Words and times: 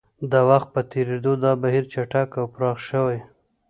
د 0.31 0.33
وخت 0.49 0.69
په 0.75 0.81
تېرېدو 0.91 1.31
دا 1.43 1.51
بهیر 1.61 1.83
چټک 1.93 2.29
او 2.39 2.45
پراخ 2.53 2.77
شوی. 2.89 3.19